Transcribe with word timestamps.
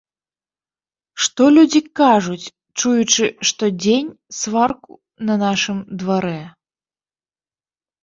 Што 1.25 1.43
людзі 1.57 1.81
кажуць, 2.01 2.49
чуючы 2.79 3.29
штодзень 3.51 4.11
сварку 4.41 4.91
на 5.31 5.41
нашым 5.47 5.77
дварэ? 6.03 6.37